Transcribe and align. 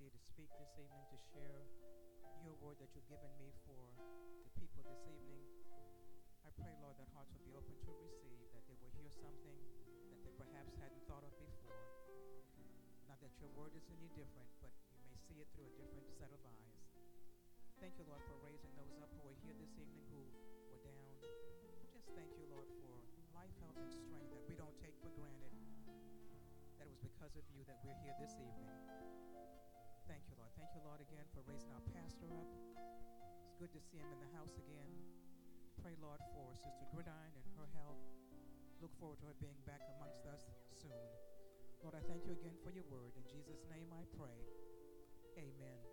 opportunity 0.00 0.16
to 0.16 0.32
speak 0.32 0.48
this 0.56 0.72
evening, 0.80 1.04
to 1.12 1.20
share 1.28 1.60
your 2.40 2.56
word 2.64 2.80
that 2.80 2.88
you've 2.96 3.04
given 3.12 3.28
me 3.36 3.52
for 3.68 3.84
the 4.48 4.52
people 4.56 4.80
this 4.80 5.04
evening. 5.04 5.44
I 6.40 6.48
pray, 6.56 6.72
Lord, 6.80 6.96
that 6.96 7.12
hearts 7.12 7.28
will 7.36 7.44
be 7.44 7.52
open 7.52 7.76
to 7.84 7.92
receive, 8.00 8.48
that 8.56 8.64
they 8.64 8.80
will 8.80 8.88
hear 8.96 9.12
something 9.12 9.60
that 10.08 10.20
they 10.24 10.32
perhaps 10.40 10.72
hadn't 10.80 11.04
thought 11.04 11.20
of 11.20 11.36
before. 11.36 11.84
Not 13.12 13.20
that 13.20 13.36
your 13.44 13.52
word 13.52 13.76
is 13.76 13.84
any 13.92 14.08
different, 14.16 14.48
but 14.64 14.72
you 14.72 15.04
may 15.04 15.20
see 15.20 15.36
it 15.44 15.52
through 15.52 15.68
a 15.68 15.74
different 15.76 16.08
set 16.16 16.32
of 16.32 16.40
eyes. 16.48 16.80
Thank 17.76 18.00
you, 18.00 18.08
Lord, 18.08 18.24
for 18.24 18.40
raising 18.40 18.72
those 18.80 18.96
up 19.04 19.12
who 19.20 19.28
are 19.28 19.36
here 19.44 19.52
this 19.60 19.76
evening 19.76 20.08
who 20.08 20.24
were 20.72 20.80
down. 20.80 21.12
Just 21.92 22.08
thank 22.16 22.32
you, 22.40 22.48
Lord, 22.48 22.72
for 22.80 23.04
life, 23.36 23.52
health, 23.60 23.76
and 23.76 23.92
strength 23.92 24.32
that 24.32 24.48
we 24.48 24.56
don't 24.56 24.76
take 24.80 24.96
for 25.04 25.12
granted. 25.12 25.52
That 26.80 26.88
it 26.88 26.92
was 26.96 27.04
because 27.04 27.36
of 27.36 27.44
you 27.52 27.68
that 27.68 27.84
we're 27.84 28.00
here 28.00 28.16
this 28.16 28.32
evening. 28.40 28.72
Thank 30.08 30.24
you, 30.30 30.36
Lord. 30.38 30.52
Thank 30.56 30.70
you, 30.72 30.82
Lord, 30.86 31.00
again 31.02 31.26
for 31.34 31.42
raising 31.48 31.72
our 31.74 31.84
pastor 31.92 32.30
up. 32.32 32.48
It's 33.44 33.56
good 33.58 33.72
to 33.74 33.80
see 33.80 33.98
him 33.98 34.08
in 34.12 34.20
the 34.22 34.32
house 34.36 34.54
again. 34.56 34.92
Pray, 35.82 35.96
Lord, 36.00 36.20
for 36.36 36.46
Sister 36.56 36.86
Gridiron 36.94 37.32
and 37.34 37.46
her 37.58 37.68
health. 37.76 38.00
Look 38.80 38.92
forward 38.96 39.20
to 39.20 39.32
her 39.32 39.36
being 39.40 39.58
back 39.68 39.84
amongst 39.98 40.24
us 40.30 40.48
soon. 40.72 41.04
Lord, 41.82 41.96
I 41.96 42.02
thank 42.08 42.24
you 42.24 42.32
again 42.32 42.56
for 42.64 42.72
your 42.72 42.84
word. 42.88 43.12
In 43.16 43.24
Jesus' 43.28 43.64
name 43.68 43.88
I 43.92 44.04
pray. 44.16 44.38
Amen. 45.36 45.89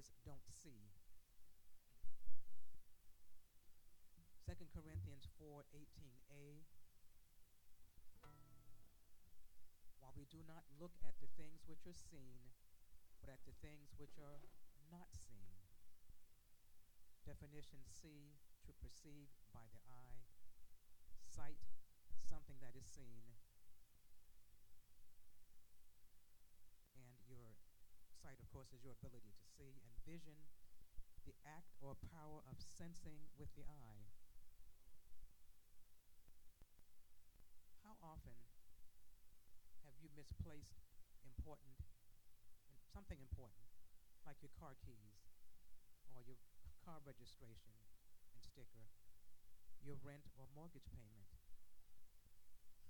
Eyes 0.00 0.16
don't 0.24 0.48
see. 0.48 0.96
2 4.48 4.56
Corinthians 4.72 5.28
4:18a 5.36 6.64
While 10.00 10.16
we 10.16 10.24
do 10.24 10.40
not 10.48 10.64
look 10.80 10.96
at 11.04 11.20
the 11.20 11.28
things 11.36 11.68
which 11.68 11.86
are 11.86 11.92
seen, 11.92 12.48
but 13.20 13.28
at 13.28 13.44
the 13.44 13.52
things 13.60 13.92
which 13.98 14.16
are 14.18 14.40
not 14.90 15.12
seen. 15.12 15.68
Definition 17.26 17.84
C 17.84 18.40
to 18.64 18.72
perceive 18.72 19.28
by 19.52 19.68
the 19.68 19.84
eye, 19.84 20.24
sight 21.28 21.60
something 22.24 22.56
that 22.64 22.74
is 22.74 22.88
seen, 22.88 23.36
and 26.96 27.20
your 27.28 27.60
sight, 28.20 28.36
of 28.36 28.52
course, 28.52 28.68
is 28.76 28.84
your 28.84 28.92
ability 28.92 29.32
to 29.32 29.44
see, 29.56 29.80
and 29.80 29.96
vision, 30.04 30.36
the 31.24 31.32
act 31.48 31.72
or 31.80 31.96
power 32.12 32.44
of 32.44 32.60
sensing 32.60 33.32
with 33.40 33.48
the 33.56 33.64
eye. 33.64 34.04
How 37.80 37.96
often 38.04 38.36
have 39.88 39.96
you 40.04 40.12
misplaced 40.12 40.84
important, 41.24 41.80
something 42.92 43.16
important, 43.24 43.64
like 44.28 44.36
your 44.44 44.52
car 44.52 44.76
keys, 44.84 45.24
or 46.12 46.20
your 46.28 46.36
car 46.84 47.00
registration 47.00 47.72
and 48.36 48.44
sticker, 48.44 48.84
your 49.80 49.96
rent 50.04 50.28
or 50.36 50.44
mortgage 50.52 50.92
payment? 50.92 51.32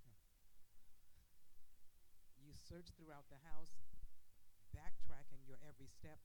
You 2.40 2.56
search 2.56 2.90
throughout 2.98 3.30
the 3.30 3.38
house, 3.46 3.78
backtracking 4.74 5.42
your 5.46 5.58
every 5.66 5.88
step, 5.88 6.20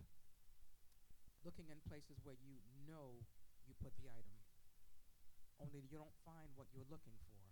looking 1.46 1.70
in 1.70 1.80
places 1.86 2.18
where 2.26 2.38
you 2.42 2.62
know 2.86 3.22
you 3.66 3.74
put 3.82 3.94
the 3.98 4.10
item, 4.10 4.38
only 5.62 5.86
you 5.88 5.98
don't 5.98 6.14
find 6.28 6.52
what 6.58 6.70
you're 6.74 6.88
looking 6.90 7.16
for. 7.32 7.44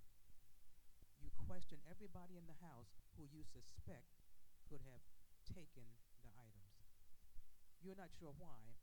You 1.21 1.31
question 1.47 1.79
everybody 1.87 2.35
in 2.35 2.49
the 2.49 2.59
house 2.59 2.99
who 3.15 3.23
you 3.29 3.47
suspect 3.47 4.11
could 4.67 4.83
have 4.83 5.03
taken 5.47 5.87
the 6.27 6.33
items. 6.35 6.75
You're 7.79 7.99
not 7.99 8.11
sure 8.15 8.35
why, 8.35 8.75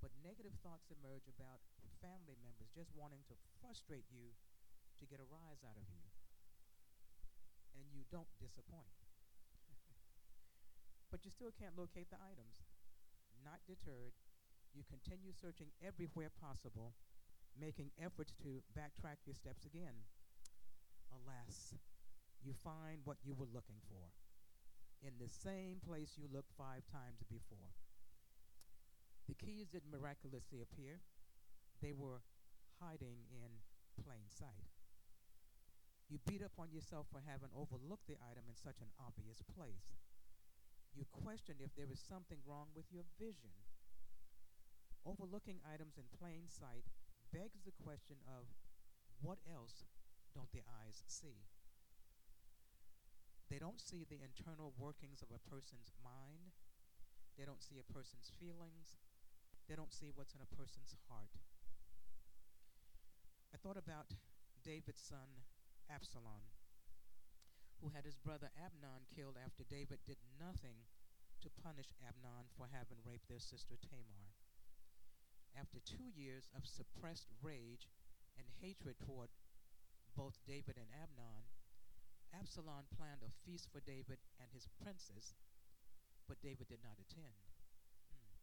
but 0.00 0.12
negative 0.24 0.56
thoughts 0.64 0.88
emerge 0.92 1.28
about 1.28 1.64
family 2.00 2.34
members 2.42 2.72
just 2.74 2.90
wanting 2.96 3.22
to 3.30 3.36
frustrate 3.62 4.08
you 4.10 4.34
to 4.98 5.04
get 5.06 5.22
a 5.22 5.28
rise 5.30 5.62
out 5.62 5.78
of 5.78 5.86
you. 5.88 6.04
And 7.78 7.86
you 7.94 8.04
don't 8.10 8.28
disappoint 8.42 8.92
but 11.12 11.28
you 11.28 11.30
still 11.30 11.52
can't 11.52 11.76
locate 11.76 12.08
the 12.08 12.16
items. 12.24 12.64
Not 13.44 13.60
deterred, 13.68 14.16
you 14.72 14.80
continue 14.88 15.36
searching 15.36 15.68
everywhere 15.84 16.32
possible, 16.32 16.96
making 17.52 17.92
efforts 18.00 18.32
to 18.40 18.64
backtrack 18.72 19.20
your 19.28 19.36
steps 19.36 19.68
again. 19.68 20.08
Alas, 21.12 21.76
you 22.40 22.56
find 22.56 23.04
what 23.04 23.20
you 23.20 23.36
were 23.36 23.52
looking 23.52 23.76
for 23.92 24.08
in 25.04 25.12
the 25.20 25.28
same 25.28 25.84
place 25.84 26.16
you 26.16 26.32
looked 26.32 26.56
five 26.56 26.88
times 26.88 27.20
before. 27.28 27.76
The 29.28 29.36
keys 29.36 29.68
didn't 29.68 29.92
miraculously 29.92 30.64
appear, 30.64 31.04
they 31.84 31.92
were 31.92 32.24
hiding 32.80 33.28
in 33.28 33.60
plain 34.00 34.32
sight. 34.32 34.72
You 36.08 36.18
beat 36.24 36.40
up 36.40 36.56
on 36.56 36.72
yourself 36.72 37.06
for 37.12 37.20
having 37.20 37.52
overlooked 37.52 38.08
the 38.08 38.16
item 38.24 38.48
in 38.48 38.56
such 38.56 38.80
an 38.80 38.88
obvious 38.96 39.44
place 39.44 39.92
you 40.94 41.04
question 41.08 41.56
if 41.60 41.74
there 41.74 41.90
is 41.90 42.00
something 42.00 42.38
wrong 42.44 42.68
with 42.76 42.86
your 42.92 43.04
vision. 43.18 43.56
Overlooking 45.04 45.58
items 45.66 45.98
in 45.98 46.06
plain 46.12 46.46
sight 46.46 46.86
begs 47.32 47.64
the 47.64 47.74
question 47.82 48.20
of 48.28 48.52
what 49.20 49.38
else 49.48 49.88
don't 50.34 50.52
the 50.52 50.62
eyes 50.84 51.02
see? 51.06 51.48
They 53.50 53.58
don't 53.58 53.80
see 53.80 54.04
the 54.04 54.20
internal 54.22 54.72
workings 54.78 55.20
of 55.20 55.28
a 55.28 55.42
person's 55.48 55.92
mind. 56.04 56.56
They 57.36 57.44
don't 57.44 57.62
see 57.62 57.80
a 57.80 57.92
person's 57.92 58.30
feelings. 58.40 59.00
They 59.68 59.74
don't 59.74 59.92
see 59.92 60.12
what's 60.14 60.34
in 60.34 60.40
a 60.40 60.56
person's 60.56 60.96
heart. 61.08 61.36
I 63.52 63.58
thought 63.58 63.76
about 63.76 64.16
David's 64.64 65.00
son, 65.00 65.44
Absalom 65.90 66.51
who 67.82 67.90
had 67.90 68.06
his 68.06 68.14
brother 68.22 68.54
Amnon 68.54 69.10
killed 69.10 69.34
after 69.34 69.66
David 69.66 69.98
did 70.06 70.22
nothing 70.38 70.86
to 71.42 71.50
punish 71.50 71.90
Amnon 71.98 72.46
for 72.54 72.70
having 72.70 73.02
raped 73.02 73.26
their 73.26 73.42
sister 73.42 73.74
Tamar. 73.74 74.30
After 75.58 75.82
two 75.82 76.14
years 76.14 76.46
of 76.54 76.62
suppressed 76.62 77.26
rage 77.42 77.90
and 78.38 78.46
hatred 78.62 79.02
toward 79.02 79.34
both 80.14 80.38
David 80.46 80.78
and 80.78 80.94
Amnon, 80.94 81.42
Absalom 82.30 82.86
planned 82.94 83.26
a 83.26 83.34
feast 83.42 83.66
for 83.74 83.82
David 83.82 84.22
and 84.38 84.48
his 84.54 84.70
princes, 84.78 85.34
but 86.30 86.40
David 86.40 86.70
did 86.70 86.80
not 86.86 87.02
attend. 87.02 87.50
Hmm. 88.14 88.38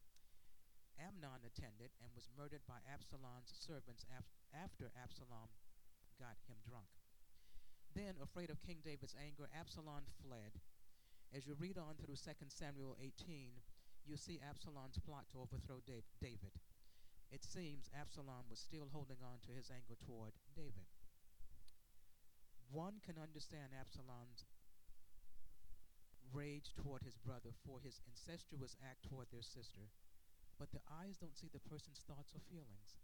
Amnon 1.00 1.48
attended 1.48 1.96
and 2.04 2.12
was 2.12 2.30
murdered 2.36 2.68
by 2.68 2.84
Absalom's 2.86 3.56
servants 3.56 4.04
af- 4.12 4.30
after 4.52 4.92
Absalom 5.00 5.50
got 6.20 6.38
him 6.46 6.60
drunk. 6.62 6.99
Then, 7.96 8.16
afraid 8.22 8.50
of 8.50 8.62
King 8.62 8.78
David's 8.84 9.16
anger, 9.18 9.50
Absalom 9.58 10.06
fled. 10.22 10.62
As 11.36 11.46
you 11.46 11.56
read 11.60 11.78
on 11.78 11.96
through 11.98 12.18
2 12.18 12.32
Samuel 12.50 12.98
18, 13.02 13.50
you 14.06 14.18
see 14.18 14.42
Absalom's 14.42 14.98
plot 14.98 15.26
to 15.32 15.42
overthrow 15.42 15.82
David. 15.86 16.54
It 17.30 17.44
seems 17.44 17.90
Absalom 17.94 18.50
was 18.50 18.58
still 18.58 18.90
holding 18.92 19.22
on 19.22 19.38
to 19.46 19.54
his 19.54 19.70
anger 19.70 19.94
toward 20.02 20.34
David. 20.56 20.90
One 22.72 23.02
can 23.06 23.22
understand 23.22 23.74
Absalom's 23.74 24.46
rage 26.34 26.74
toward 26.78 27.02
his 27.02 27.18
brother 27.18 27.54
for 27.66 27.82
his 27.82 28.02
incestuous 28.06 28.78
act 28.86 29.06
toward 29.10 29.30
their 29.34 29.46
sister, 29.46 29.90
but 30.58 30.72
the 30.72 30.86
eyes 30.90 31.18
don't 31.18 31.38
see 31.38 31.50
the 31.50 31.70
person's 31.70 32.06
thoughts 32.06 32.34
or 32.34 32.42
feelings. 32.50 32.98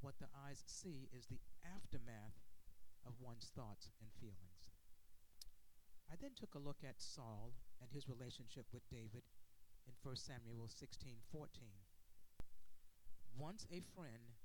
What 0.00 0.18
the 0.18 0.30
eyes 0.34 0.62
see 0.66 1.06
is 1.14 1.26
the 1.26 1.38
aftermath 1.62 2.41
of 3.06 3.20
one's 3.20 3.50
thoughts 3.54 3.88
and 4.00 4.10
feelings. 4.20 4.70
I 6.10 6.16
then 6.20 6.32
took 6.36 6.54
a 6.54 6.62
look 6.62 6.84
at 6.84 7.00
Saul 7.00 7.54
and 7.80 7.90
his 7.90 8.08
relationship 8.08 8.66
with 8.72 8.88
David 8.90 9.24
in 9.86 9.94
1 10.02 10.16
Samuel 10.16 10.68
16:14. 10.68 11.72
Once 13.36 13.66
a 13.70 13.80
friend, 13.80 14.36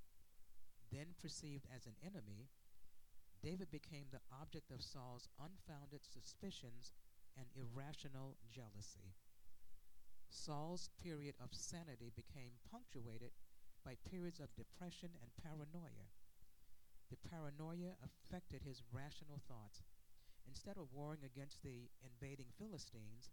then 0.91 1.13
perceived 1.19 1.67
as 1.75 1.85
an 1.85 1.95
enemy, 2.01 2.49
David 3.41 3.69
became 3.69 4.07
the 4.09 4.23
object 4.31 4.71
of 4.71 4.81
Saul's 4.81 5.27
unfounded 5.39 6.05
suspicions 6.05 6.93
and 7.37 7.45
irrational 7.55 8.37
jealousy. 8.49 9.13
Saul's 10.29 10.89
period 11.01 11.35
of 11.39 11.53
sanity 11.53 12.11
became 12.15 12.59
punctuated 12.71 13.31
by 13.83 13.95
periods 14.09 14.39
of 14.39 14.55
depression 14.55 15.11
and 15.21 15.31
paranoia. 15.43 16.09
The 17.09 17.29
paranoia 17.29 17.95
affected 18.03 18.63
his 18.63 18.83
rational 18.91 19.41
thoughts, 19.47 19.83
Instead 20.47 20.77
of 20.79 20.93
warring 20.95 21.27
against 21.27 21.61
the 21.61 21.91
invading 21.99 22.47
Philistines, 22.57 23.29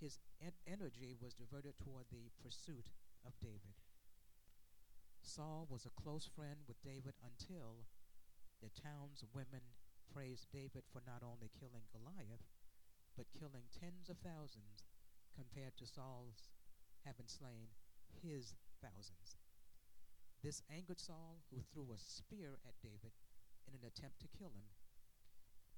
his 0.00 0.18
en- 0.42 0.58
energy 0.66 1.14
was 1.14 1.34
diverted 1.34 1.78
toward 1.78 2.06
the 2.10 2.30
pursuit 2.42 2.90
of 3.24 3.38
David. 3.40 3.78
Saul 5.22 5.66
was 5.70 5.86
a 5.86 6.02
close 6.02 6.26
friend 6.26 6.66
with 6.66 6.82
David 6.82 7.14
until 7.22 7.86
the 8.60 8.74
town's 8.74 9.24
women 9.32 9.62
praised 10.12 10.50
David 10.50 10.82
for 10.90 11.00
not 11.06 11.22
only 11.22 11.50
killing 11.54 11.86
Goliath, 11.94 12.42
but 13.16 13.30
killing 13.38 13.70
tens 13.70 14.10
of 14.10 14.18
thousands 14.18 14.82
compared 15.34 15.76
to 15.78 15.86
Saul's 15.86 16.50
having 17.04 17.28
slain 17.28 17.70
his 18.22 18.54
thousands. 18.82 19.37
This 20.42 20.62
angered 20.74 21.00
Saul, 21.00 21.42
who 21.50 21.60
threw 21.60 21.92
a 21.92 21.98
spear 21.98 22.58
at 22.66 22.80
David 22.80 23.12
in 23.66 23.74
an 23.74 23.86
attempt 23.86 24.20
to 24.20 24.38
kill 24.38 24.50
him. 24.50 24.70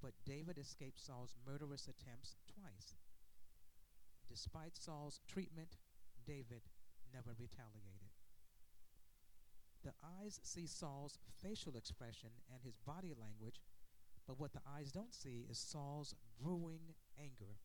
But 0.01 0.13
David 0.25 0.57
escaped 0.57 0.99
Saul's 0.99 1.35
murderous 1.45 1.87
attempts 1.87 2.35
twice. 2.47 2.95
Despite 4.27 4.77
Saul's 4.77 5.19
treatment, 5.27 5.77
David 6.25 6.61
never 7.13 7.35
retaliated. 7.37 8.13
The 9.83 9.93
eyes 10.21 10.39
see 10.43 10.67
Saul's 10.67 11.17
facial 11.41 11.75
expression 11.75 12.29
and 12.53 12.61
his 12.63 12.77
body 12.77 13.13
language, 13.19 13.61
but 14.27 14.39
what 14.39 14.53
the 14.53 14.61
eyes 14.77 14.91
don't 14.91 15.13
see 15.13 15.47
is 15.49 15.57
Saul's 15.57 16.15
brewing 16.39 16.93
anger, 17.19 17.57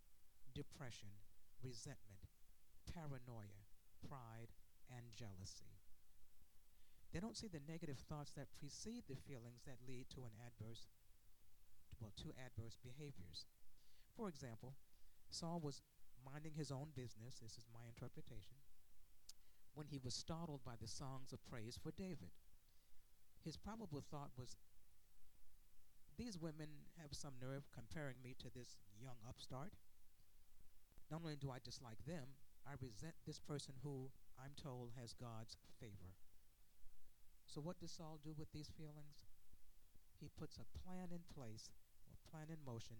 depression, 0.54 1.10
resentment, 1.62 2.24
paranoia, 2.92 3.68
pride, 4.08 4.48
and 4.90 5.04
jealousy. 5.14 5.75
They 7.12 7.20
don't 7.20 7.36
see 7.36 7.48
the 7.48 7.64
negative 7.66 7.98
thoughts 8.08 8.32
that 8.36 8.52
precede 8.58 9.04
the 9.08 9.16
feelings 9.16 9.62
that 9.64 9.86
lead 9.86 10.06
to 10.10 10.24
an 10.24 10.34
adverse, 10.44 10.88
well, 12.00 12.12
to 12.16 12.34
adverse 12.36 12.76
behaviors. 12.82 13.46
For 14.16 14.28
example, 14.28 14.74
Saul 15.30 15.60
was 15.62 15.82
minding 16.24 16.54
his 16.54 16.70
own 16.70 16.88
business, 16.94 17.38
this 17.40 17.56
is 17.56 17.66
my 17.72 17.86
interpretation, 17.86 18.56
when 19.74 19.86
he 19.86 20.00
was 20.02 20.14
startled 20.14 20.64
by 20.64 20.74
the 20.80 20.88
songs 20.88 21.32
of 21.32 21.44
praise 21.46 21.78
for 21.80 21.92
David. 21.92 22.32
His 23.44 23.56
probable 23.56 24.02
thought 24.10 24.30
was, 24.36 24.56
These 26.18 26.38
women 26.38 26.68
have 27.00 27.12
some 27.12 27.34
nerve 27.40 27.68
comparing 27.72 28.16
me 28.22 28.34
to 28.40 28.50
this 28.50 28.76
young 29.00 29.16
upstart. 29.28 29.72
Not 31.10 31.20
only 31.22 31.36
do 31.36 31.50
I 31.50 31.58
dislike 31.62 32.04
them, 32.06 32.34
I 32.66 32.72
resent 32.80 33.14
this 33.24 33.38
person 33.38 33.74
who 33.82 34.10
I'm 34.38 34.52
told 34.60 34.90
has 35.00 35.12
God's 35.12 35.56
favor. 35.78 36.16
So, 37.46 37.60
what 37.60 37.78
does 37.78 37.92
Saul 37.92 38.18
do 38.22 38.34
with 38.36 38.52
these 38.52 38.70
feelings? 38.76 39.24
He 40.20 40.28
puts 40.36 40.58
a 40.58 40.78
plan 40.82 41.08
in 41.12 41.24
place, 41.32 41.70
or 42.08 42.16
plan 42.30 42.48
in 42.50 42.64
motion, 42.64 42.96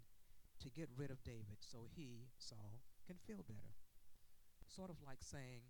to 0.60 0.70
get 0.70 0.88
rid 0.96 1.10
of 1.10 1.24
David 1.24 1.60
so 1.60 1.88
he, 1.94 2.30
Saul, 2.38 2.80
can 3.06 3.16
feel 3.26 3.44
better. 3.46 3.74
Sort 4.66 4.90
of 4.90 4.96
like 5.06 5.20
saying, 5.20 5.68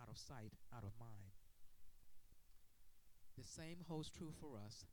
out 0.00 0.08
of 0.08 0.18
sight, 0.18 0.52
out 0.74 0.84
of 0.84 0.92
mind. 0.98 1.34
The 3.38 3.44
same 3.44 3.82
holds 3.88 4.10
true 4.10 4.32
for 4.40 4.58
us. 4.58 4.86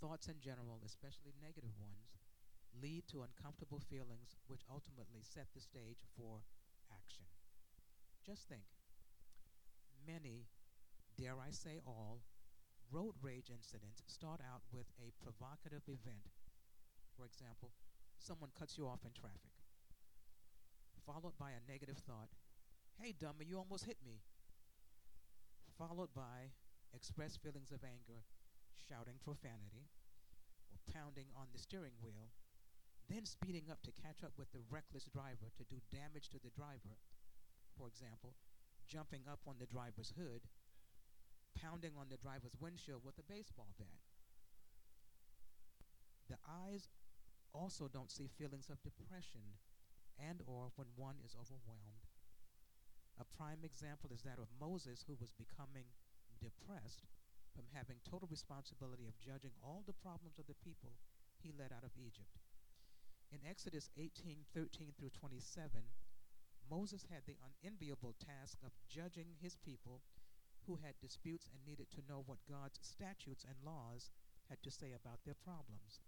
Thoughts 0.00 0.28
in 0.28 0.40
general, 0.40 0.80
especially 0.84 1.36
negative 1.36 1.76
ones, 1.76 2.16
lead 2.72 3.04
to 3.08 3.22
uncomfortable 3.22 3.80
feelings 3.80 4.36
which 4.46 4.64
ultimately 4.70 5.20
set 5.20 5.52
the 5.52 5.60
stage 5.60 6.00
for 6.16 6.40
action. 6.88 7.24
Just 8.24 8.48
think 8.48 8.64
many, 10.06 10.48
dare 11.20 11.36
I 11.36 11.52
say 11.52 11.84
all, 11.84 12.24
road 12.88 13.12
rage 13.20 13.52
incidents 13.52 14.00
start 14.08 14.40
out 14.40 14.64
with 14.72 14.88
a 14.96 15.12
provocative 15.20 15.84
event. 15.84 16.32
For 17.12 17.28
example, 17.28 17.76
someone 18.16 18.56
cuts 18.56 18.80
you 18.80 18.88
off 18.88 19.04
in 19.04 19.12
traffic, 19.12 19.52
followed 21.04 21.36
by 21.36 21.52
a 21.52 21.68
negative 21.68 22.00
thought 22.08 22.32
Hey, 23.00 23.16
dummy, 23.16 23.48
you 23.48 23.56
almost 23.56 23.88
hit 23.88 23.96
me. 24.04 24.20
Followed 25.80 26.12
by 26.12 26.52
expressed 26.92 27.40
feelings 27.40 27.72
of 27.72 27.80
anger, 27.80 28.28
shouting 28.76 29.16
profanity, 29.24 29.88
or 30.68 30.76
pounding 30.92 31.32
on 31.32 31.48
the 31.48 31.58
steering 31.58 31.96
wheel, 32.04 32.28
then 33.08 33.24
speeding 33.24 33.72
up 33.72 33.80
to 33.88 33.96
catch 34.04 34.20
up 34.20 34.36
with 34.36 34.52
the 34.52 34.60
reckless 34.68 35.08
driver 35.08 35.48
to 35.56 35.64
do 35.64 35.80
damage 35.88 36.28
to 36.28 36.38
the 36.44 36.52
driver. 36.52 37.00
For 37.72 37.88
example, 37.88 38.36
jumping 38.86 39.24
up 39.24 39.40
on 39.48 39.56
the 39.56 39.70
driver's 39.70 40.12
hood, 40.12 40.44
pounding 41.54 41.92
on 41.98 42.08
the 42.08 42.16
driver's 42.16 42.56
windshield 42.60 43.02
with 43.04 43.18
a 43.18 43.26
baseball 43.26 43.74
bat. 43.78 44.00
The 46.28 46.38
eyes 46.46 46.88
also 47.52 47.88
don't 47.88 48.10
see 48.10 48.28
feelings 48.28 48.70
of 48.70 48.82
depression 48.82 49.58
and 50.18 50.42
or 50.46 50.70
when 50.76 50.86
one 50.94 51.16
is 51.24 51.34
overwhelmed. 51.34 52.06
A 53.18 53.26
prime 53.36 53.64
example 53.64 54.10
is 54.14 54.22
that 54.22 54.38
of 54.38 54.48
Moses, 54.60 55.04
who 55.06 55.16
was 55.20 55.32
becoming 55.32 55.90
depressed 56.40 57.04
from 57.52 57.66
having 57.74 58.00
total 58.00 58.28
responsibility 58.30 59.04
of 59.08 59.18
judging 59.18 59.52
all 59.60 59.82
the 59.84 59.96
problems 59.96 60.38
of 60.38 60.46
the 60.46 60.56
people 60.64 60.96
he 61.42 61.52
led 61.52 61.72
out 61.72 61.84
of 61.84 61.96
Egypt. 61.98 62.38
In 63.32 63.42
Exodus 63.48 63.90
18 63.98 64.46
13 64.54 64.92
through 64.98 65.10
27, 65.10 65.70
Moses 66.70 67.06
had 67.10 67.26
the 67.26 67.36
unenviable 67.42 68.14
task 68.18 68.58
of 68.64 68.72
judging 68.88 69.34
his 69.42 69.56
people 69.56 70.02
who 70.66 70.78
had 70.82 70.94
disputes 71.00 71.48
and 71.52 71.64
needed 71.64 71.90
to 71.92 72.06
know 72.08 72.22
what 72.26 72.46
God's 72.48 72.78
statutes 72.82 73.44
and 73.44 73.56
laws 73.64 74.10
had 74.48 74.62
to 74.62 74.70
say 74.70 74.92
about 74.92 75.20
their 75.24 75.34
problems. 75.34 76.00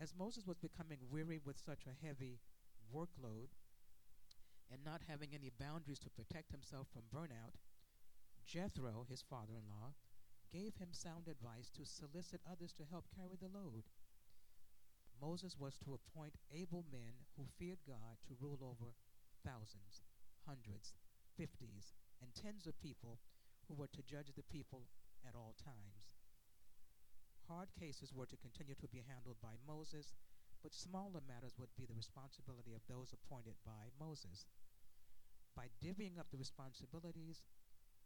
As 0.00 0.14
Moses 0.18 0.46
was 0.46 0.58
becoming 0.58 0.98
weary 1.10 1.38
with 1.44 1.58
such 1.58 1.86
a 1.86 2.06
heavy 2.06 2.40
workload, 2.92 3.54
and 4.72 4.80
not 4.84 5.02
having 5.06 5.28
any 5.34 5.50
boundaries 5.60 5.98
to 6.00 6.10
protect 6.10 6.50
himself 6.50 6.88
from 6.88 7.02
burnout, 7.12 7.60
Jethro, 8.46 9.04
his 9.08 9.22
father 9.22 9.52
in 9.52 9.68
law, 9.68 9.92
gave 10.50 10.76
him 10.76 10.88
sound 10.92 11.28
advice 11.28 11.68
to 11.76 11.84
solicit 11.84 12.40
others 12.50 12.72
to 12.72 12.88
help 12.90 13.04
carry 13.14 13.36
the 13.36 13.52
load. 13.52 13.84
Moses 15.20 15.56
was 15.58 15.76
to 15.78 15.94
appoint 15.94 16.34
able 16.50 16.84
men 16.90 17.28
who 17.36 17.44
feared 17.58 17.78
God 17.86 18.16
to 18.26 18.36
rule 18.40 18.58
over 18.60 18.96
thousands, 19.44 20.02
hundreds, 20.48 20.94
fifties, 21.36 21.92
and 22.20 22.34
tens 22.34 22.66
of 22.66 22.80
people 22.80 23.18
who 23.68 23.74
were 23.74 23.90
to 23.92 24.02
judge 24.02 24.32
the 24.34 24.46
people 24.46 24.88
at 25.26 25.34
all 25.34 25.54
times. 25.58 26.18
Hard 27.48 27.68
cases 27.78 28.14
were 28.14 28.26
to 28.26 28.36
continue 28.36 28.74
to 28.78 28.88
be 28.88 29.04
handled 29.06 29.36
by 29.42 29.58
Moses, 29.66 30.14
but 30.62 30.74
smaller 30.74 31.20
matters 31.26 31.58
would 31.58 31.74
be 31.76 31.86
the 31.86 31.98
responsibility 31.98 32.72
of 32.74 32.86
those 32.86 33.12
appointed 33.12 33.58
by 33.66 33.90
Moses. 33.98 34.46
By 35.56 35.68
divvying 35.82 36.18
up 36.18 36.30
the 36.30 36.38
responsibilities, 36.38 37.42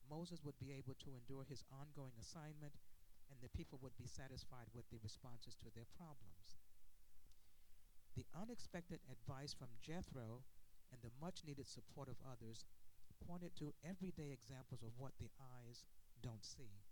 Moses 0.09 0.42
would 0.42 0.59
be 0.59 0.73
able 0.73 0.95
to 1.04 1.14
endure 1.14 1.45
his 1.45 1.64
ongoing 1.71 2.16
assignment, 2.19 2.75
and 3.31 3.38
the 3.42 3.52
people 3.52 3.78
would 3.83 3.97
be 3.99 4.07
satisfied 4.07 4.71
with 4.75 4.88
the 4.90 5.02
responses 5.02 5.54
to 5.61 5.71
their 5.75 5.87
problems. 5.99 6.57
The 8.16 8.26
unexpected 8.33 9.00
advice 9.12 9.52
from 9.52 9.76
Jethro 9.83 10.47
and 10.90 11.02
the 11.02 11.12
much 11.21 11.45
needed 11.45 11.66
support 11.69 12.09
of 12.09 12.16
others 12.25 12.64
pointed 13.25 13.56
to 13.56 13.75
everyday 13.85 14.32
examples 14.32 14.82
of 14.82 14.94
what 14.99 15.16
the 15.16 15.32
eyes 15.40 15.85
don't 16.23 16.44
see. 16.44 16.85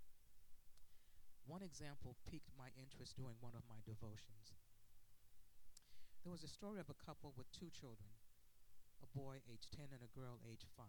One 1.44 1.60
example 1.60 2.16
piqued 2.24 2.56
my 2.56 2.72
interest 2.80 3.16
during 3.20 3.36
one 3.40 3.52
of 3.52 3.68
my 3.68 3.84
devotions. 3.84 4.56
There 6.24 6.32
was 6.32 6.44
a 6.44 6.48
story 6.48 6.80
of 6.80 6.88
a 6.88 7.02
couple 7.04 7.36
with 7.36 7.52
two 7.52 7.68
children 7.68 8.16
a 9.04 9.10
boy 9.12 9.44
age 9.44 9.68
10 9.68 9.92
and 9.92 10.00
a 10.00 10.16
girl 10.16 10.40
age 10.48 10.64
5. 10.80 10.88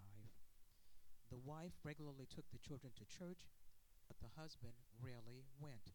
The 1.27 1.43
wife 1.43 1.75
regularly 1.83 2.23
took 2.31 2.47
the 2.47 2.63
children 2.63 2.95
to 2.95 3.11
church, 3.11 3.51
but 4.07 4.15
the 4.23 4.31
husband 4.39 4.79
rarely 5.03 5.43
went, 5.59 5.91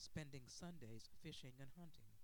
spending 0.00 0.48
Sundays 0.48 1.12
fishing 1.20 1.52
and 1.60 1.68
hunting. 1.76 2.16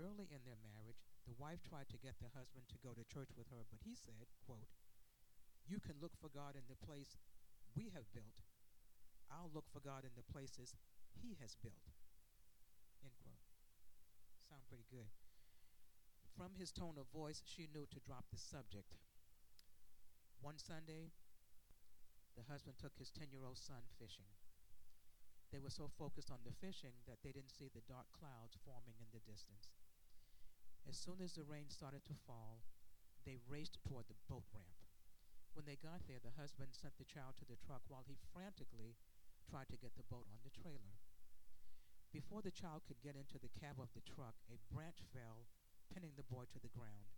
Early 0.00 0.32
in 0.32 0.40
their 0.48 0.56
marriage, 0.64 1.04
the 1.28 1.36
wife 1.36 1.60
tried 1.60 1.92
to 1.92 2.00
get 2.00 2.16
the 2.16 2.32
husband 2.32 2.64
to 2.72 2.80
go 2.80 2.96
to 2.96 3.04
church 3.04 3.36
with 3.36 3.52
her, 3.52 3.68
but 3.68 3.84
he 3.84 3.92
said, 3.92 4.32
quote, 4.48 4.72
You 5.68 5.78
can 5.84 6.00
look 6.00 6.16
for 6.16 6.32
God 6.32 6.56
in 6.56 6.64
the 6.64 6.80
place 6.80 7.20
we 7.76 7.92
have 7.92 8.08
built. 8.16 8.40
I'll 9.28 9.52
look 9.52 9.68
for 9.68 9.84
God 9.84 10.08
in 10.08 10.16
the 10.16 10.24
places 10.24 10.72
he 11.12 11.36
has 11.44 11.52
built. 11.60 11.92
End 13.04 13.12
quote. 13.20 13.44
Sound 14.48 14.64
pretty 14.72 14.88
good. 14.88 15.12
From 16.32 16.56
his 16.56 16.72
tone 16.72 16.96
of 16.96 17.12
voice, 17.12 17.44
she 17.44 17.68
knew 17.68 17.84
to 17.92 18.00
drop 18.00 18.24
the 18.32 18.40
subject. 18.40 18.96
One 20.40 20.56
Sunday, 20.56 21.12
the 22.32 22.48
husband 22.48 22.80
took 22.80 22.96
his 22.96 23.10
10 23.12 23.28
year 23.28 23.44
old 23.44 23.58
son 23.58 23.84
fishing. 24.00 24.32
They 25.52 25.58
were 25.58 25.74
so 25.74 25.90
focused 25.98 26.30
on 26.30 26.44
the 26.44 26.56
fishing 26.56 27.04
that 27.04 27.20
they 27.20 27.32
didn't 27.32 27.52
see 27.52 27.68
the 27.68 27.84
dark 27.84 28.08
clouds 28.16 28.56
forming 28.64 28.96
in 29.00 29.12
the 29.12 29.24
distance. 29.24 29.74
As 30.88 30.96
soon 30.96 31.20
as 31.20 31.34
the 31.34 31.44
rain 31.44 31.68
started 31.68 32.04
to 32.06 32.16
fall, 32.24 32.64
they 33.26 33.36
raced 33.48 33.76
toward 33.84 34.08
the 34.08 34.16
boat 34.28 34.46
ramp. 34.54 34.77
When 35.54 35.66
they 35.66 35.80
got 35.80 36.06
there, 36.06 36.22
the 36.22 36.38
husband 36.38 36.72
sent 36.72 36.96
the 36.98 37.08
child 37.08 37.36
to 37.38 37.46
the 37.48 37.58
truck 37.58 37.82
while 37.88 38.06
he 38.06 38.16
frantically 38.32 38.96
tried 39.48 39.68
to 39.70 39.80
get 39.80 39.96
the 39.96 40.06
boat 40.06 40.28
on 40.30 40.40
the 40.44 40.54
trailer. 40.54 41.00
Before 42.12 42.40
the 42.40 42.54
child 42.54 42.88
could 42.88 43.04
get 43.04 43.16
into 43.16 43.36
the 43.36 43.52
cab 43.52 43.76
of 43.76 43.92
the 43.92 44.04
truck, 44.04 44.40
a 44.48 44.56
branch 44.72 45.04
fell, 45.12 45.50
pinning 45.92 46.16
the 46.16 46.24
boy 46.24 46.48
to 46.52 46.60
the 46.60 46.72
ground. 46.72 47.12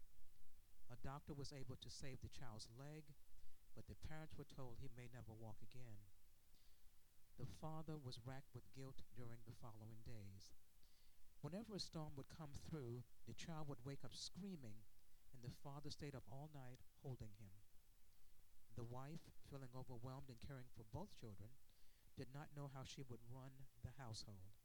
A 0.91 0.99
doctor 0.99 1.35
was 1.35 1.55
able 1.55 1.79
to 1.79 1.91
save 1.91 2.19
the 2.23 2.35
child's 2.35 2.67
leg, 2.75 3.07
but 3.75 3.87
the 3.87 3.99
parents 4.09 4.35
were 4.35 4.49
told 4.51 4.83
he 4.83 4.91
may 4.99 5.07
never 5.15 5.31
walk 5.31 5.63
again. 5.63 6.03
The 7.39 7.47
father 7.63 7.95
was 7.95 8.21
racked 8.27 8.51
with 8.53 8.75
guilt 8.75 9.01
during 9.15 9.47
the 9.47 9.55
following 9.63 10.03
days. 10.03 10.51
Whenever 11.41 11.79
a 11.79 11.81
storm 11.81 12.13
would 12.17 12.29
come 12.29 12.53
through, 12.53 13.07
the 13.27 13.39
child 13.39 13.69
would 13.69 13.87
wake 13.87 14.05
up 14.05 14.13
screaming, 14.13 14.83
and 15.33 15.41
the 15.41 15.55
father 15.63 15.89
stayed 15.89 16.15
up 16.15 16.27
all 16.29 16.51
night 16.53 16.83
holding 17.03 17.33
him. 17.39 17.60
The 18.81 18.89
wife, 18.89 19.21
feeling 19.53 19.69
overwhelmed 19.77 20.33
and 20.33 20.41
caring 20.41 20.65
for 20.73 20.89
both 20.89 21.13
children, 21.21 21.53
did 22.17 22.33
not 22.33 22.57
know 22.57 22.73
how 22.73 22.81
she 22.81 23.05
would 23.05 23.21
run 23.29 23.53
the 23.85 23.93
household. 24.01 24.57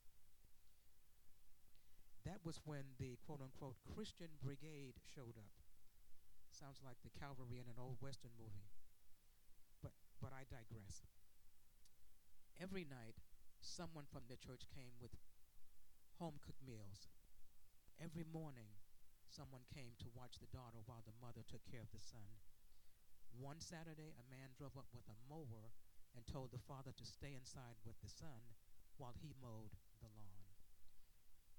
That 2.23 2.39
was 2.47 2.63
when 2.63 2.95
the 2.95 3.19
quote 3.27 3.43
unquote 3.43 3.75
Christian 3.83 4.39
brigade 4.39 5.03
showed 5.03 5.35
up. 5.35 5.51
Sounds 6.47 6.79
like 6.79 6.95
the 7.03 7.11
cavalry 7.11 7.59
in 7.59 7.67
an 7.67 7.75
old 7.75 7.99
Western 7.99 8.31
movie. 8.39 8.71
But, 9.83 9.91
but 10.23 10.31
I 10.31 10.47
digress. 10.47 11.03
Every 12.55 12.87
night, 12.87 13.19
someone 13.59 14.07
from 14.07 14.31
the 14.31 14.39
church 14.39 14.63
came 14.71 14.95
with 15.03 15.11
home 16.23 16.39
cooked 16.39 16.63
meals. 16.63 17.11
Every 17.99 18.23
morning, 18.23 18.79
someone 19.27 19.67
came 19.75 19.99
to 19.99 20.15
watch 20.15 20.39
the 20.39 20.47
daughter 20.55 20.79
while 20.87 21.03
the 21.03 21.19
mother 21.19 21.43
took 21.43 21.67
care 21.67 21.83
of 21.83 21.91
the 21.91 21.99
son. 21.99 22.31
One 23.39 23.59
Saturday, 23.59 24.15
a 24.15 24.25
man 24.31 24.55
drove 24.55 24.77
up 24.79 24.87
with 24.95 25.05
a 25.11 25.21
mower 25.27 25.75
and 26.15 26.23
told 26.25 26.51
the 26.51 26.63
father 26.67 26.95
to 26.95 27.05
stay 27.05 27.35
inside 27.35 27.75
with 27.83 27.99
the 27.99 28.09
son 28.09 28.55
while 28.97 29.15
he 29.19 29.35
mowed 29.43 29.75
the 29.99 30.07
lawn. 30.15 30.47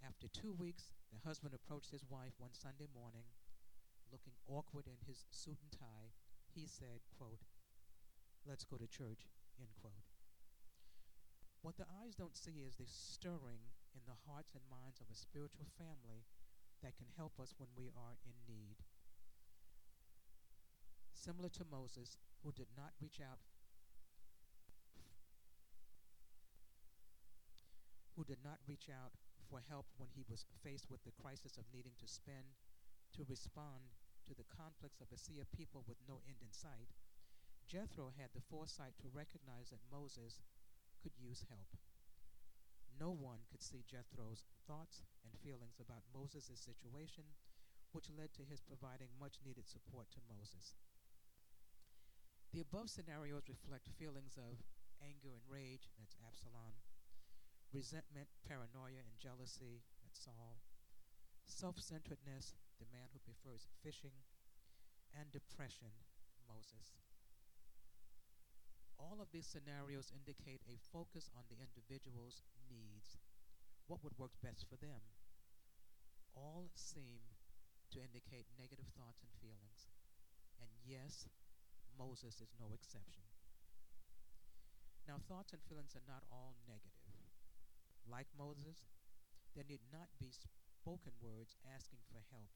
After 0.00 0.28
two 0.28 0.52
weeks, 0.56 0.92
the 1.12 1.20
husband 1.20 1.52
approached 1.52 1.92
his 1.92 2.08
wife 2.08 2.32
one 2.38 2.56
Sunday 2.56 2.88
morning, 2.92 3.28
looking 4.10 4.32
awkward 4.48 4.86
in 4.88 5.00
his 5.04 5.24
suit 5.30 5.60
and 5.60 5.72
tie. 5.72 6.16
He 6.54 6.66
said, 6.66 7.04
quote, 7.18 7.44
Let's 8.48 8.64
go 8.64 8.76
to 8.76 8.86
church, 8.86 9.28
end 9.60 9.74
quote. 9.80 10.06
What 11.60 11.76
the 11.76 11.90
eyes 12.00 12.14
don't 12.14 12.36
see 12.36 12.62
is 12.62 12.76
the 12.76 12.86
stirring 12.86 13.74
in 13.92 14.06
the 14.06 14.16
hearts 14.24 14.54
and 14.54 14.62
minds 14.70 15.02
of 15.02 15.10
a 15.10 15.18
spiritual 15.18 15.66
family 15.76 16.24
that 16.80 16.96
can 16.96 17.10
help 17.16 17.40
us 17.42 17.58
when 17.58 17.68
we 17.76 17.90
are 17.92 18.16
in 18.24 18.38
need. 18.46 18.78
Similar 21.26 21.50
to 21.58 21.66
Moses, 21.66 22.22
who 22.46 22.54
did 22.54 22.70
not 22.78 22.94
reach 23.02 23.18
out 23.18 23.42
who 28.14 28.22
did 28.22 28.38
not 28.46 28.62
reach 28.70 28.86
out 28.86 29.10
for 29.50 29.58
help 29.58 29.90
when 29.98 30.08
he 30.14 30.22
was 30.30 30.46
faced 30.62 30.86
with 30.86 31.02
the 31.02 31.18
crisis 31.18 31.58
of 31.58 31.66
needing 31.74 31.98
to 31.98 32.06
spend 32.06 32.54
to 33.12 33.26
respond 33.26 33.90
to 34.24 34.38
the 34.38 34.46
conflicts 34.46 35.02
of 35.02 35.10
a 35.10 35.18
sea 35.18 35.42
of 35.42 35.50
people 35.50 35.82
with 35.90 35.98
no 36.06 36.22
end 36.30 36.38
in 36.40 36.54
sight, 36.54 36.94
Jethro 37.66 38.14
had 38.14 38.30
the 38.30 38.46
foresight 38.46 38.94
to 39.02 39.10
recognize 39.10 39.74
that 39.74 39.82
Moses 39.90 40.40
could 41.02 41.18
use 41.18 41.42
help. 41.50 41.74
No 43.02 43.10
one 43.10 43.42
could 43.50 43.66
see 43.66 43.82
Jethro's 43.82 44.46
thoughts 44.70 45.02
and 45.26 45.34
feelings 45.42 45.82
about 45.82 46.06
Moses' 46.14 46.54
situation, 46.56 47.26
which 47.90 48.14
led 48.14 48.32
to 48.38 48.48
his 48.48 48.62
providing 48.62 49.10
much 49.18 49.42
needed 49.44 49.68
support 49.68 50.06
to 50.14 50.22
Moses. 50.30 50.72
The 52.56 52.64
above 52.64 52.88
scenarios 52.88 53.52
reflect 53.52 53.84
feelings 54.00 54.40
of 54.40 54.56
anger 55.04 55.36
and 55.36 55.44
rage, 55.44 55.92
that's 56.00 56.16
Absalom, 56.24 56.72
resentment, 57.68 58.32
paranoia, 58.48 59.04
and 59.04 59.20
jealousy, 59.20 59.84
that's 60.00 60.24
Saul, 60.24 60.64
self 61.44 61.76
centeredness, 61.76 62.56
the 62.80 62.88
man 62.88 63.12
who 63.12 63.20
prefers 63.20 63.68
fishing, 63.84 64.24
and 65.12 65.28
depression, 65.36 65.92
Moses. 66.48 66.96
All 68.96 69.20
of 69.20 69.28
these 69.36 69.44
scenarios 69.44 70.08
indicate 70.16 70.64
a 70.64 70.80
focus 70.96 71.28
on 71.36 71.44
the 71.52 71.60
individual's 71.60 72.40
needs, 72.72 73.20
what 73.84 74.00
would 74.00 74.16
work 74.16 74.32
best 74.40 74.64
for 74.64 74.80
them. 74.80 75.04
All 76.32 76.72
seem 76.72 77.20
to 77.92 78.00
indicate 78.00 78.48
negative 78.56 78.88
thoughts 78.96 79.20
and 79.20 79.32
feelings. 79.44 79.92
And 80.56 80.72
yes, 80.80 81.28
Moses 81.98 82.40
is 82.40 82.52
no 82.60 82.72
exception. 82.76 83.24
Now, 85.08 85.22
thoughts 85.26 85.52
and 85.52 85.62
feelings 85.64 85.96
are 85.96 86.06
not 86.06 86.28
all 86.30 86.58
negative. 86.68 87.16
Like 88.06 88.30
Moses, 88.38 88.86
there 89.54 89.66
need 89.66 89.82
not 89.90 90.12
be 90.20 90.30
spoken 90.30 91.14
words 91.18 91.56
asking 91.66 92.02
for 92.10 92.22
help, 92.30 92.52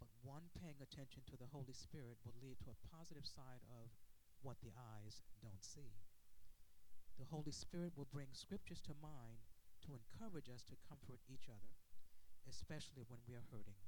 but 0.00 0.10
one 0.22 0.50
paying 0.56 0.78
attention 0.82 1.22
to 1.30 1.36
the 1.36 1.50
Holy 1.50 1.74
Spirit 1.74 2.18
will 2.22 2.38
lead 2.38 2.58
to 2.62 2.74
a 2.74 2.82
positive 2.90 3.26
side 3.26 3.62
of 3.70 3.90
what 4.42 4.58
the 4.62 4.74
eyes 4.74 5.22
don't 5.42 5.62
see. 5.62 5.98
The 7.18 7.30
Holy 7.30 7.52
Spirit 7.52 7.94
will 7.94 8.10
bring 8.10 8.34
scriptures 8.34 8.82
to 8.86 9.02
mind 9.02 9.42
to 9.86 9.94
encourage 9.94 10.50
us 10.50 10.64
to 10.66 10.84
comfort 10.88 11.20
each 11.30 11.46
other, 11.46 11.74
especially 12.48 13.06
when 13.06 13.22
we 13.26 13.34
are 13.34 13.46
hurting. 13.50 13.78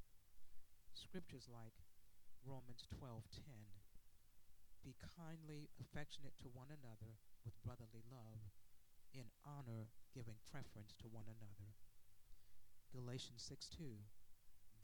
Scriptures 0.94 1.48
like 1.50 1.74
Romans 2.44 2.86
12:10 2.90 3.85
Be 4.86 4.94
kindly 5.18 5.66
affectionate 5.82 6.38
to 6.38 6.54
one 6.54 6.70
another 6.70 7.18
with 7.42 7.58
brotherly 7.66 8.06
love, 8.06 8.38
in 9.10 9.26
honor 9.42 9.90
giving 10.14 10.38
preference 10.46 10.94
to 11.02 11.10
one 11.10 11.26
another. 11.26 11.74
Galatians 12.94 13.42
6:2 13.42 14.06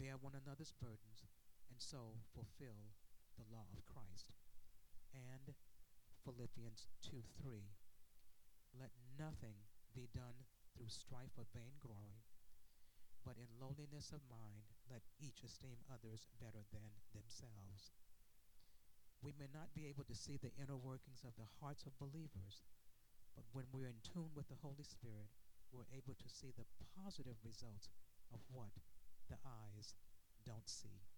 Bear 0.02 0.18
one 0.18 0.34
another's 0.34 0.74
burdens 0.74 1.22
and 1.70 1.78
so 1.78 2.18
fulfill 2.34 2.90
the 3.38 3.46
law 3.46 3.70
of 3.70 3.86
Christ. 3.86 4.34
And 5.14 5.54
Philippians 6.24 6.88
2:3 7.06 7.70
Let 8.74 8.90
nothing 9.16 9.54
be 9.94 10.08
done 10.10 10.42
through 10.74 10.88
strife 10.88 11.38
or 11.38 11.46
vain 11.54 11.78
glory, 11.78 12.26
but 13.22 13.38
in 13.38 13.60
lowliness 13.60 14.10
of 14.10 14.26
mind 14.28 14.66
let 14.90 15.06
each 15.20 15.44
esteem 15.44 15.78
others 15.86 16.26
better 16.40 16.66
than 16.72 16.90
themselves. 17.14 17.92
We 19.22 19.32
may 19.38 19.46
not 19.54 19.70
be 19.74 19.86
able 19.86 20.02
to 20.10 20.18
see 20.18 20.36
the 20.36 20.50
inner 20.58 20.76
workings 20.76 21.22
of 21.22 21.38
the 21.38 21.46
hearts 21.62 21.86
of 21.86 21.98
believers, 22.02 22.66
but 23.38 23.46
when 23.54 23.70
we're 23.70 23.86
in 23.86 24.02
tune 24.02 24.34
with 24.34 24.50
the 24.50 24.58
Holy 24.60 24.82
Spirit, 24.82 25.30
we're 25.70 25.88
able 25.94 26.18
to 26.18 26.28
see 26.28 26.50
the 26.58 26.66
positive 26.98 27.38
results 27.46 27.88
of 28.34 28.40
what 28.50 28.74
the 29.30 29.38
eyes 29.46 29.94
don't 30.44 30.68
see. 30.68 31.11